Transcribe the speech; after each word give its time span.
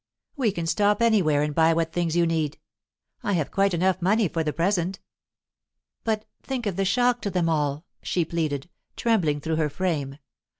We 0.35 0.51
can 0.51 0.65
stop 0.65 0.99
anywhere 0.99 1.43
and 1.43 1.53
buy 1.53 1.73
what 1.75 1.93
things 1.93 2.15
you 2.15 2.25
need. 2.25 2.57
I 3.21 3.33
have 3.33 3.51
quite 3.51 3.71
enough 3.75 4.01
money 4.01 4.27
for 4.27 4.43
the 4.43 4.51
present." 4.51 4.99
"But 6.03 6.25
think 6.41 6.65
of 6.65 6.75
the 6.75 6.85
shock 6.85 7.21
to 7.21 7.29
them 7.29 7.47
all!" 7.47 7.85
she 8.01 8.25
pleaded, 8.25 8.67
trembling 8.95 9.41
through 9.41 9.57
her 9.57 9.69
frame. 9.69 10.17